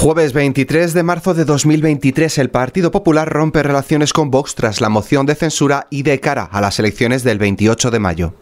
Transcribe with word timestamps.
Jueves 0.00 0.32
23 0.32 0.94
de 0.94 1.02
marzo 1.02 1.34
de 1.34 1.44
2023, 1.44 2.38
el 2.38 2.50
Partido 2.50 2.92
Popular 2.92 3.28
rompe 3.28 3.64
relaciones 3.64 4.12
con 4.12 4.30
Vox 4.30 4.54
tras 4.54 4.80
la 4.80 4.88
moción 4.88 5.26
de 5.26 5.34
censura 5.34 5.88
y 5.90 6.04
de 6.04 6.20
cara 6.20 6.44
a 6.44 6.60
las 6.60 6.78
elecciones 6.78 7.24
del 7.24 7.38
28 7.38 7.90
de 7.90 7.98
mayo. 7.98 8.34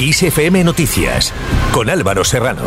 ISFM 0.00 0.64
Noticias, 0.64 1.32
con 1.72 1.88
Álvaro 1.88 2.24
Serrano. 2.24 2.64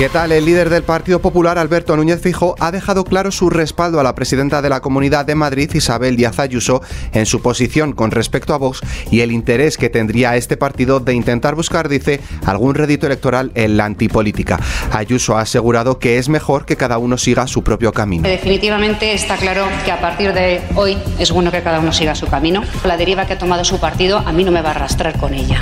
¿Qué 0.00 0.08
tal? 0.08 0.32
El 0.32 0.46
líder 0.46 0.70
del 0.70 0.82
Partido 0.82 1.20
Popular, 1.20 1.58
Alberto 1.58 1.94
Núñez 1.94 2.22
Fijo, 2.22 2.54
ha 2.58 2.72
dejado 2.72 3.04
claro 3.04 3.30
su 3.30 3.50
respaldo 3.50 4.00
a 4.00 4.02
la 4.02 4.14
presidenta 4.14 4.62
de 4.62 4.70
la 4.70 4.80
Comunidad 4.80 5.26
de 5.26 5.34
Madrid, 5.34 5.70
Isabel 5.74 6.16
Díaz 6.16 6.38
Ayuso, 6.38 6.80
en 7.12 7.26
su 7.26 7.42
posición 7.42 7.92
con 7.92 8.10
respecto 8.10 8.54
a 8.54 8.56
Vox 8.56 8.80
y 9.10 9.20
el 9.20 9.30
interés 9.30 9.76
que 9.76 9.90
tendría 9.90 10.36
este 10.36 10.56
partido 10.56 11.00
de 11.00 11.12
intentar 11.12 11.54
buscar, 11.54 11.90
dice, 11.90 12.18
algún 12.46 12.74
rédito 12.76 13.04
electoral 13.04 13.52
en 13.54 13.76
la 13.76 13.84
antipolítica. 13.84 14.58
Ayuso 14.90 15.36
ha 15.36 15.42
asegurado 15.42 15.98
que 15.98 16.16
es 16.16 16.30
mejor 16.30 16.64
que 16.64 16.76
cada 16.76 16.96
uno 16.96 17.18
siga 17.18 17.46
su 17.46 17.62
propio 17.62 17.92
camino. 17.92 18.26
Definitivamente 18.26 19.12
está 19.12 19.36
claro 19.36 19.66
que 19.84 19.92
a 19.92 20.00
partir 20.00 20.32
de 20.32 20.62
hoy 20.76 20.96
es 21.18 21.30
bueno 21.30 21.52
que 21.52 21.62
cada 21.62 21.78
uno 21.78 21.92
siga 21.92 22.14
su 22.14 22.26
camino. 22.26 22.62
La 22.86 22.96
deriva 22.96 23.26
que 23.26 23.34
ha 23.34 23.38
tomado 23.38 23.64
su 23.66 23.78
partido 23.78 24.16
a 24.16 24.32
mí 24.32 24.44
no 24.44 24.50
me 24.50 24.62
va 24.62 24.70
a 24.70 24.76
arrastrar 24.76 25.18
con 25.18 25.34
ella. 25.34 25.60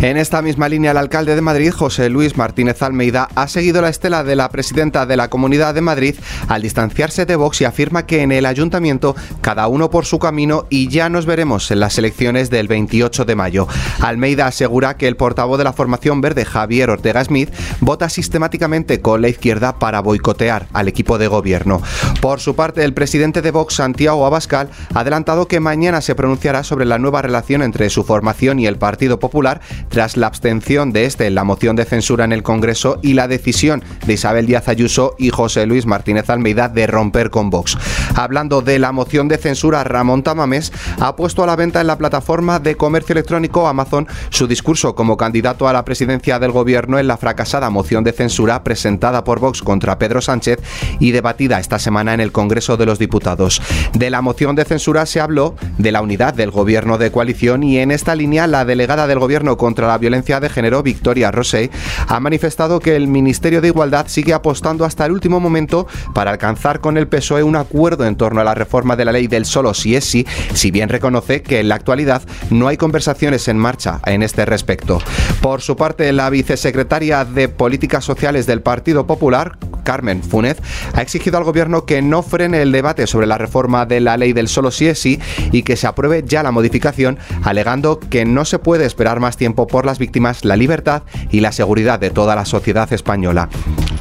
En 0.00 0.18
esta 0.18 0.42
misma 0.42 0.68
línea, 0.68 0.90
el 0.90 0.96
alcalde 0.98 1.34
de 1.34 1.40
Madrid, 1.40 1.70
José 1.70 2.10
Luis 2.10 2.36
Martínez 2.36 2.82
Almeida, 2.82 3.28
ha 3.34 3.48
seguido 3.48 3.80
la 3.80 3.88
estela 3.88 4.22
de 4.22 4.36
la 4.36 4.50
presidenta 4.50 5.06
de 5.06 5.16
la 5.16 5.30
Comunidad 5.30 5.72
de 5.72 5.80
Madrid 5.80 6.16
al 6.48 6.62
distanciarse 6.62 7.24
de 7.24 7.36
Vox 7.36 7.60
y 7.62 7.64
afirma 7.64 8.04
que 8.04 8.22
en 8.22 8.30
el 8.30 8.44
ayuntamiento 8.44 9.16
cada 9.40 9.66
uno 9.66 9.88
por 9.88 10.04
su 10.04 10.18
camino 10.18 10.66
y 10.68 10.88
ya 10.88 11.08
nos 11.08 11.24
veremos 11.24 11.70
en 11.70 11.80
las 11.80 11.96
elecciones 11.96 12.50
del 12.50 12.68
28 12.68 13.24
de 13.24 13.34
mayo. 13.34 13.66
Almeida 14.00 14.46
asegura 14.46 14.96
que 14.98 15.08
el 15.08 15.16
portavoz 15.16 15.56
de 15.56 15.64
la 15.64 15.72
formación 15.72 16.20
verde, 16.20 16.44
Javier 16.44 16.90
Ortega 16.90 17.24
Smith, 17.24 17.50
vota 17.80 18.08
sistemáticamente 18.08 19.00
con 19.00 19.22
la 19.22 19.28
izquierda 19.28 19.78
para 19.78 20.00
boicotear 20.00 20.66
al 20.72 20.88
equipo 20.88 21.16
de 21.16 21.28
gobierno. 21.28 21.80
Por 22.20 22.40
su 22.40 22.54
parte, 22.54 22.84
el 22.84 22.94
presidente 22.94 23.40
de 23.40 23.52
Vox, 23.52 23.74
Santiago 23.74 24.26
Abascal, 24.26 24.68
ha 24.92 25.00
adelantado 25.00 25.48
que 25.48 25.60
mañana 25.60 26.00
se 26.02 26.14
pronunciará 26.14 26.62
sobre 26.62 26.84
la 26.84 26.98
nueva 26.98 27.22
relación 27.22 27.62
entre 27.62 27.88
su 27.88 28.04
formación 28.04 28.58
y 28.58 28.66
el 28.66 28.76
Partido 28.76 29.18
Popular 29.18 29.60
tras 29.88 30.16
la 30.16 30.26
abstención 30.26 30.92
de 30.92 31.04
este 31.04 31.26
en 31.26 31.34
la 31.34 31.44
moción 31.44 31.76
de 31.76 31.84
censura 31.84 32.24
en 32.24 32.32
el 32.32 32.42
Congreso 32.42 32.98
y 33.02 33.14
la 33.14 33.28
decisión 33.28 33.82
de 34.06 34.14
Isabel 34.14 34.46
Díaz 34.46 34.68
Ayuso 34.68 35.14
y 35.18 35.30
José 35.30 35.66
Luis 35.66 35.86
Martínez 35.86 36.30
Almeida 36.30 36.68
de 36.68 36.86
romper 36.86 37.30
con 37.30 37.50
Vox. 37.50 37.76
Hablando 38.14 38.62
de 38.62 38.78
la 38.78 38.92
moción 38.92 39.28
de 39.28 39.38
censura, 39.38 39.84
Ramón 39.84 40.22
Tamames 40.22 40.72
ha 41.00 41.16
puesto 41.16 41.42
a 41.42 41.46
la 41.46 41.56
venta 41.56 41.80
en 41.80 41.86
la 41.86 41.98
plataforma 41.98 42.58
de 42.58 42.76
comercio 42.76 43.12
electrónico 43.12 43.66
Amazon 43.66 44.06
su 44.30 44.46
discurso 44.46 44.94
como 44.94 45.16
candidato 45.16 45.68
a 45.68 45.72
la 45.72 45.84
presidencia 45.84 46.38
del 46.38 46.52
gobierno 46.52 46.98
en 46.98 47.06
la 47.06 47.16
fracasada 47.16 47.70
moción 47.70 48.04
de 48.04 48.12
censura 48.12 48.64
presentada 48.64 49.24
por 49.24 49.40
Vox 49.40 49.62
contra 49.62 49.98
Pedro 49.98 50.20
Sánchez 50.20 50.60
y 51.00 51.10
debatida 51.10 51.60
esta 51.60 51.78
semana 51.78 52.14
en 52.14 52.20
el 52.20 52.32
Congreso 52.32 52.76
de 52.76 52.86
los 52.86 52.98
Diputados. 52.98 53.60
De 53.92 54.10
la 54.10 54.22
moción 54.22 54.56
de 54.56 54.64
censura 54.64 55.06
se 55.06 55.20
habló 55.20 55.54
de 55.78 55.92
la 55.92 56.02
unidad 56.02 56.34
del 56.34 56.50
gobierno 56.50 56.98
de 56.98 57.10
coalición 57.10 57.62
y 57.62 57.78
en 57.78 57.90
esta 57.90 58.14
línea 58.14 58.46
la 58.46 58.64
delegada 58.64 59.06
del 59.06 59.18
gobierno 59.18 59.56
contra 59.56 59.73
la 59.82 59.98
violencia 59.98 60.40
de 60.40 60.48
género, 60.48 60.82
Victoria 60.82 61.30
Rosé, 61.30 61.70
ha 62.08 62.20
manifestado 62.20 62.80
que 62.80 62.96
el 62.96 63.08
Ministerio 63.08 63.60
de 63.60 63.68
Igualdad 63.68 64.06
sigue 64.08 64.32
apostando 64.32 64.84
hasta 64.84 65.06
el 65.06 65.12
último 65.12 65.40
momento 65.40 65.86
para 66.14 66.30
alcanzar 66.30 66.80
con 66.80 66.96
el 66.96 67.08
PSOE 67.08 67.42
un 67.42 67.56
acuerdo 67.56 68.06
en 68.06 68.16
torno 68.16 68.40
a 68.40 68.44
la 68.44 68.54
reforma 68.54 68.96
de 68.96 69.04
la 69.04 69.12
ley 69.12 69.26
del 69.26 69.44
solo 69.44 69.74
si 69.74 69.96
es 69.96 70.04
sí, 70.04 70.26
si 70.54 70.70
bien 70.70 70.88
reconoce 70.88 71.42
que 71.42 71.60
en 71.60 71.68
la 71.68 71.74
actualidad 71.74 72.22
no 72.50 72.68
hay 72.68 72.76
conversaciones 72.76 73.48
en 73.48 73.58
marcha 73.58 74.00
en 74.06 74.22
este 74.22 74.44
respecto. 74.44 75.00
Por 75.40 75.60
su 75.60 75.76
parte, 75.76 76.12
la 76.12 76.30
vicesecretaria 76.30 77.24
de 77.24 77.48
Políticas 77.48 78.04
Sociales 78.04 78.46
del 78.46 78.62
Partido 78.62 79.06
Popular, 79.06 79.58
Carmen 79.84 80.22
Funes, 80.22 80.56
ha 80.92 81.02
exigido 81.02 81.38
al 81.38 81.44
gobierno 81.44 81.84
que 81.84 82.02
no 82.02 82.22
frene 82.22 82.62
el 82.62 82.72
debate 82.72 83.06
sobre 83.06 83.26
la 83.26 83.38
reforma 83.38 83.86
de 83.86 84.00
la 84.00 84.16
ley 84.16 84.32
del 84.32 84.48
solo 84.48 84.70
si 84.70 84.88
es 84.88 84.98
sí 84.98 85.20
y 85.52 85.62
que 85.62 85.76
se 85.76 85.86
apruebe 85.86 86.24
ya 86.26 86.42
la 86.42 86.50
modificación, 86.50 87.18
alegando 87.44 88.00
que 88.00 88.24
no 88.24 88.44
se 88.44 88.58
puede 88.58 88.86
esperar 88.86 89.20
más 89.20 89.36
tiempo 89.36 89.66
por 89.66 89.86
las 89.86 89.98
víctimas, 89.98 90.44
la 90.44 90.56
libertad 90.56 91.02
y 91.30 91.40
la 91.40 91.52
seguridad 91.52 92.00
de 92.00 92.10
toda 92.10 92.34
la 92.34 92.44
sociedad 92.44 92.92
española. 92.92 93.48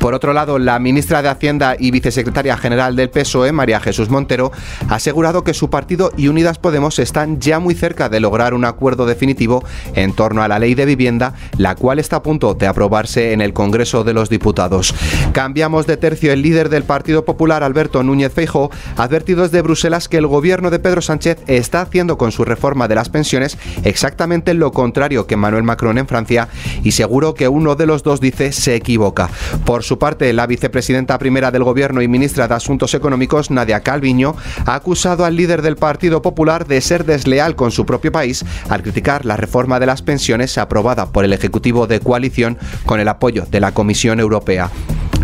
Por 0.03 0.15
otro 0.15 0.33
lado, 0.33 0.59
la 0.59 0.79
ministra 0.79 1.21
de 1.21 1.29
Hacienda 1.29 1.77
y 1.79 1.89
vicesecretaria 1.89 2.57
general 2.57 2.97
del 2.97 3.09
PSOE, 3.09 3.53
María 3.53 3.79
Jesús 3.79 4.09
Montero, 4.09 4.51
ha 4.89 4.95
asegurado 4.95 5.45
que 5.45 5.53
su 5.53 5.69
partido 5.69 6.11
y 6.17 6.27
Unidas 6.27 6.57
Podemos 6.57 6.99
están 6.99 7.39
ya 7.39 7.59
muy 7.59 7.73
cerca 7.73 8.09
de 8.09 8.19
lograr 8.19 8.53
un 8.53 8.65
acuerdo 8.65 9.05
definitivo 9.05 9.63
en 9.95 10.11
torno 10.11 10.43
a 10.43 10.49
la 10.49 10.59
ley 10.59 10.75
de 10.75 10.85
vivienda, 10.85 11.35
la 11.57 11.75
cual 11.75 11.99
está 11.99 12.17
a 12.17 12.21
punto 12.21 12.53
de 12.53 12.67
aprobarse 12.67 13.31
en 13.31 13.39
el 13.39 13.53
Congreso 13.53 14.03
de 14.03 14.13
los 14.13 14.27
Diputados. 14.27 14.93
Cambiamos 15.31 15.87
de 15.87 15.95
tercio. 15.95 16.33
El 16.33 16.41
líder 16.41 16.67
del 16.67 16.83
Partido 16.83 17.23
Popular, 17.23 17.63
Alberto 17.63 18.03
Núñez 18.03 18.33
Feijóo, 18.33 18.71
ha 18.97 19.03
advertido 19.03 19.43
desde 19.43 19.61
Bruselas 19.61 20.09
que 20.09 20.17
el 20.17 20.27
gobierno 20.27 20.69
de 20.69 20.79
Pedro 20.79 21.01
Sánchez 21.01 21.37
está 21.47 21.79
haciendo 21.79 22.17
con 22.17 22.33
su 22.33 22.43
reforma 22.43 22.89
de 22.89 22.95
las 22.95 23.07
pensiones 23.07 23.57
exactamente 23.85 24.53
lo 24.53 24.73
contrario 24.73 25.27
que 25.27 25.37
Manuel 25.37 25.63
Macron 25.63 25.97
en 25.97 26.07
Francia 26.07 26.49
y 26.83 26.91
seguro 26.91 27.35
que 27.35 27.47
uno 27.47 27.75
de 27.75 27.85
los 27.85 28.03
dos 28.03 28.19
dice 28.19 28.51
se 28.51 28.75
equivoca. 28.75 29.29
Por 29.63 29.83
su 29.83 29.92
parte, 29.99 30.31
la 30.33 30.47
vicepresidenta 30.47 31.17
primera 31.17 31.51
del 31.51 31.63
Gobierno 31.63 32.01
y 32.01 32.07
ministra 32.07 32.47
de 32.47 32.55
Asuntos 32.55 32.93
Económicos, 32.93 33.51
Nadia 33.51 33.81
Calviño, 33.81 34.35
ha 34.65 34.75
acusado 34.75 35.25
al 35.25 35.35
líder 35.35 35.61
del 35.61 35.75
Partido 35.75 36.21
Popular 36.21 36.65
de 36.67 36.81
ser 36.81 37.05
desleal 37.05 37.55
con 37.55 37.71
su 37.71 37.85
propio 37.85 38.11
país 38.11 38.45
al 38.69 38.83
criticar 38.83 39.25
la 39.25 39.37
reforma 39.37 39.79
de 39.79 39.85
las 39.85 40.01
pensiones 40.01 40.57
aprobada 40.57 41.07
por 41.07 41.25
el 41.25 41.33
Ejecutivo 41.33 41.87
de 41.87 41.99
coalición 41.99 42.57
con 42.85 42.99
el 42.99 43.07
apoyo 43.07 43.45
de 43.49 43.59
la 43.59 43.73
Comisión 43.73 44.19
Europea. 44.19 44.69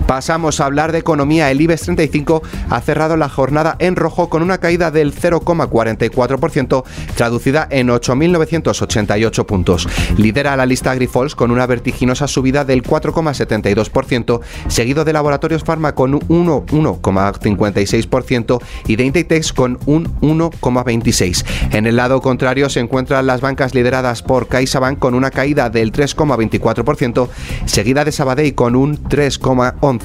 Pasamos 0.09 0.59
a 0.59 0.65
hablar 0.65 0.91
de 0.91 0.97
economía. 0.97 1.51
El 1.51 1.61
IBEX 1.61 1.83
35 1.83 2.41
ha 2.71 2.81
cerrado 2.81 3.15
la 3.15 3.29
jornada 3.29 3.75
en 3.77 3.95
rojo 3.95 4.27
con 4.27 4.41
una 4.41 4.57
caída 4.57 4.89
del 4.89 5.13
0,44%, 5.13 6.83
traducida 7.15 7.67
en 7.69 7.89
8.988 7.89 9.45
puntos. 9.45 9.87
Lidera 10.17 10.55
la 10.55 10.65
lista 10.65 10.95
Grifols 10.95 11.35
con 11.35 11.51
una 11.51 11.67
vertiginosa 11.67 12.27
subida 12.27 12.65
del 12.65 12.81
4,72%, 12.81 14.41
seguido 14.67 15.05
de 15.05 15.13
Laboratorios 15.13 15.63
Pharma 15.63 15.93
con 15.93 16.15
un 16.15 16.47
1,56% 16.47 18.63
y 18.87 18.95
de 18.95 19.03
Inditex 19.03 19.53
con 19.53 19.77
un 19.85 20.07
1,26%. 20.21 21.45
En 21.69 21.85
el 21.85 21.97
lado 21.97 22.19
contrario 22.21 22.67
se 22.71 22.79
encuentran 22.79 23.27
las 23.27 23.41
bancas 23.41 23.75
lideradas 23.75 24.23
por 24.23 24.47
CaixaBank 24.47 24.97
con 24.97 25.13
una 25.13 25.29
caída 25.29 25.69
del 25.69 25.91
3,24%, 25.91 27.29
seguida 27.67 28.05
de 28.05 28.11
Sabadell 28.11 28.55
con 28.55 28.75
un 28.75 28.97
3,11% 29.03 29.98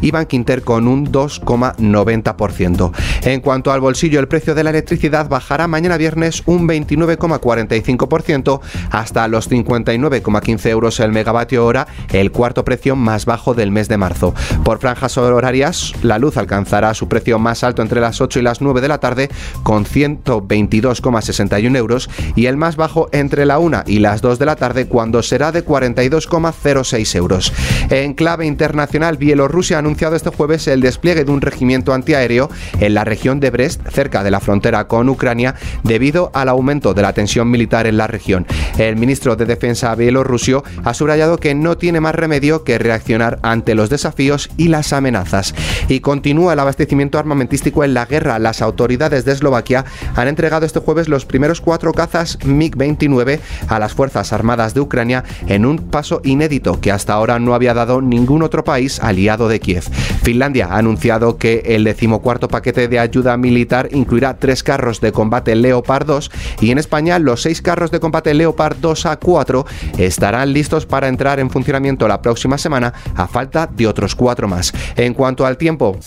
y 0.00 0.10
Bankinter 0.10 0.62
con 0.62 0.88
un 0.88 1.10
2,90%. 1.10 2.92
En 3.22 3.40
cuanto 3.40 3.72
al 3.72 3.80
bolsillo, 3.80 4.20
el 4.20 4.28
precio 4.28 4.54
de 4.54 4.64
la 4.64 4.70
electricidad 4.70 5.28
bajará 5.28 5.66
mañana 5.66 5.96
viernes 5.96 6.42
un 6.46 6.68
29,45% 6.68 8.60
hasta 8.90 9.28
los 9.28 9.50
59,15 9.50 10.66
euros 10.68 11.00
el 11.00 11.12
megavatio 11.12 11.64
hora, 11.64 11.86
el 12.10 12.30
cuarto 12.30 12.64
precio 12.64 12.96
más 12.96 13.24
bajo 13.24 13.54
del 13.54 13.70
mes 13.70 13.88
de 13.88 13.96
marzo. 13.96 14.34
Por 14.64 14.78
franjas 14.78 15.16
horarias, 15.18 15.92
la 16.02 16.18
luz 16.18 16.36
alcanzará 16.36 16.94
su 16.94 17.08
precio 17.08 17.38
más 17.38 17.64
alto 17.64 17.82
entre 17.82 18.00
las 18.00 18.20
8 18.20 18.38
y 18.38 18.42
las 18.42 18.60
9 18.60 18.80
de 18.80 18.88
la 18.88 18.98
tarde 18.98 19.28
con 19.62 19.84
122,61 19.84 21.76
euros 21.76 22.10
y 22.36 22.46
el 22.46 22.56
más 22.56 22.76
bajo 22.76 23.08
entre 23.12 23.46
la 23.46 23.58
1 23.58 23.84
y 23.86 23.98
las 24.00 24.20
2 24.22 24.38
de 24.38 24.46
la 24.46 24.56
tarde 24.56 24.86
cuando 24.86 25.22
será 25.22 25.52
de 25.52 25.64
42,06 25.64 27.14
euros. 27.16 27.52
En 27.90 28.14
clave 28.14 28.46
internacional, 28.46 29.16
Bielorrusia 29.38 29.76
ha 29.76 29.78
anunciado 29.78 30.16
este 30.16 30.30
jueves 30.30 30.66
el 30.66 30.80
despliegue 30.80 31.24
de 31.24 31.30
un 31.30 31.40
regimiento 31.40 31.94
antiaéreo 31.94 32.50
en 32.80 32.92
la 32.92 33.04
región 33.04 33.38
de 33.38 33.50
Brest, 33.50 33.80
cerca 33.88 34.24
de 34.24 34.32
la 34.32 34.40
frontera 34.40 34.88
con 34.88 35.08
Ucrania, 35.08 35.54
debido 35.84 36.32
al 36.34 36.48
aumento 36.48 36.92
de 36.92 37.02
la 37.02 37.12
tensión 37.12 37.48
militar 37.48 37.86
en 37.86 37.98
la 37.98 38.08
región. 38.08 38.48
El 38.78 38.96
ministro 38.96 39.36
de 39.36 39.46
Defensa 39.46 39.94
bielorrusio 39.94 40.64
ha 40.82 40.92
subrayado 40.92 41.38
que 41.38 41.54
no 41.54 41.78
tiene 41.78 42.00
más 42.00 42.16
remedio 42.16 42.64
que 42.64 42.78
reaccionar 42.78 43.38
ante 43.42 43.76
los 43.76 43.90
desafíos 43.90 44.50
y 44.56 44.66
las 44.66 44.92
amenazas. 44.92 45.54
Y 45.86 46.00
continúa 46.00 46.54
el 46.54 46.58
abastecimiento 46.58 47.16
armamentístico 47.20 47.84
en 47.84 47.94
la 47.94 48.06
guerra. 48.06 48.40
Las 48.40 48.60
autoridades 48.60 49.24
de 49.24 49.34
Eslovaquia 49.34 49.84
han 50.16 50.26
entregado 50.26 50.66
este 50.66 50.80
jueves 50.80 51.08
los 51.08 51.26
primeros 51.26 51.60
cuatro 51.60 51.92
cazas 51.92 52.40
MiG-29 52.40 53.38
a 53.68 53.78
las 53.78 53.92
Fuerzas 53.92 54.32
Armadas 54.32 54.74
de 54.74 54.80
Ucrania 54.80 55.22
en 55.46 55.64
un 55.64 55.78
paso 55.78 56.20
inédito 56.24 56.80
que 56.80 56.90
hasta 56.90 57.12
ahora 57.12 57.38
no 57.38 57.54
había 57.54 57.72
dado 57.72 58.02
ningún 58.02 58.42
otro 58.42 58.64
país 58.64 58.98
de 59.36 59.60
Kiev. 59.60 59.84
Finlandia 60.22 60.68
ha 60.70 60.78
anunciado 60.78 61.36
que 61.36 61.62
el 61.66 61.84
decimocuarto 61.84 62.48
paquete 62.48 62.88
de 62.88 62.98
ayuda 62.98 63.36
militar 63.36 63.90
incluirá 63.92 64.38
tres 64.38 64.62
carros 64.62 65.02
de 65.02 65.12
combate 65.12 65.54
Leopard 65.54 66.06
2 66.06 66.30
y 66.62 66.70
en 66.70 66.78
España 66.78 67.18
los 67.18 67.42
seis 67.42 67.60
carros 67.60 67.90
de 67.90 68.00
combate 68.00 68.32
Leopard 68.32 68.78
2 68.80 69.04
a 69.04 69.16
4 69.18 69.66
estarán 69.98 70.54
listos 70.54 70.86
para 70.86 71.08
entrar 71.08 71.40
en 71.40 71.50
funcionamiento 71.50 72.08
la 72.08 72.22
próxima 72.22 72.56
semana 72.56 72.94
a 73.14 73.28
falta 73.28 73.66
de 73.66 73.86
otros 73.86 74.14
cuatro 74.14 74.48
más. 74.48 74.72
En 74.96 75.12
cuanto 75.12 75.44
al 75.44 75.58
tiempo... 75.58 75.98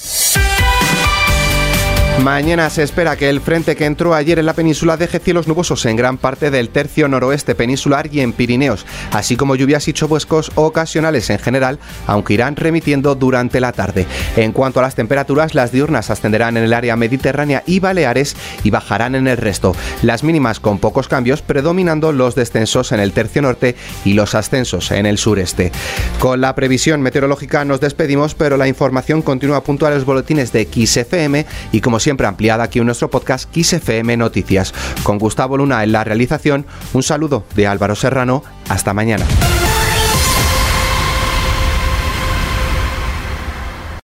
Mañana 2.23 2.69
se 2.69 2.83
espera 2.83 3.15
que 3.15 3.29
el 3.29 3.41
frente 3.41 3.75
que 3.75 3.85
entró 3.85 4.13
ayer 4.13 4.37
en 4.37 4.45
la 4.45 4.53
península 4.53 4.95
deje 4.95 5.17
cielos 5.17 5.47
nubosos 5.47 5.87
en 5.87 5.95
gran 5.95 6.19
parte 6.19 6.51
del 6.51 6.69
tercio 6.69 7.07
noroeste 7.07 7.55
peninsular 7.55 8.13
y 8.13 8.19
en 8.19 8.31
Pirineos, 8.31 8.85
así 9.11 9.35
como 9.35 9.55
lluvias 9.55 9.87
y 9.87 9.93
chubascos 9.93 10.51
ocasionales 10.53 11.31
en 11.31 11.39
general, 11.39 11.79
aunque 12.05 12.35
irán 12.35 12.55
remitiendo 12.55 13.15
durante 13.15 13.59
la 13.59 13.71
tarde. 13.71 14.05
En 14.35 14.51
cuanto 14.51 14.79
a 14.79 14.83
las 14.83 14.93
temperaturas, 14.93 15.55
las 15.55 15.71
diurnas 15.71 16.11
ascenderán 16.11 16.57
en 16.57 16.63
el 16.65 16.73
área 16.73 16.95
mediterránea 16.95 17.63
y 17.65 17.79
Baleares 17.79 18.35
y 18.63 18.69
bajarán 18.69 19.15
en 19.15 19.27
el 19.27 19.37
resto. 19.37 19.75
Las 20.03 20.23
mínimas 20.23 20.59
con 20.59 20.77
pocos 20.77 21.07
cambios, 21.07 21.41
predominando 21.41 22.11
los 22.11 22.35
descensos 22.35 22.91
en 22.91 22.99
el 22.99 23.13
tercio 23.13 23.41
norte 23.41 23.75
y 24.05 24.13
los 24.13 24.35
ascensos 24.35 24.91
en 24.91 25.07
el 25.07 25.17
sureste. 25.17 25.71
Con 26.19 26.39
la 26.39 26.53
previsión 26.53 27.01
meteorológica 27.01 27.65
nos 27.65 27.81
despedimos, 27.81 28.35
pero 28.35 28.57
la 28.57 28.67
información 28.67 29.23
continúa 29.23 29.63
puntual 29.63 29.93
a 29.93 29.95
los 29.95 30.05
boletines 30.05 30.51
de 30.51 30.65
XFM 30.71 31.47
y 31.71 31.81
como 31.81 31.99
siempre 32.11 32.27
ampliada 32.27 32.65
aquí 32.65 32.79
en 32.79 32.85
nuestro 32.85 33.09
podcast 33.09 33.49
XFM 33.55 34.17
Noticias. 34.17 34.73
Con 35.03 35.17
Gustavo 35.17 35.55
Luna 35.55 35.81
en 35.85 35.93
la 35.93 36.03
realización, 36.03 36.65
un 36.91 37.03
saludo 37.03 37.45
de 37.55 37.67
Álvaro 37.67 37.95
Serrano. 37.95 38.43
Hasta 38.67 38.93
mañana. 38.93 39.25